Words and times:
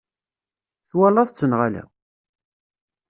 Twalaḍ-tt 0.89 1.47
neɣ 1.49 1.59
ala? 1.67 1.83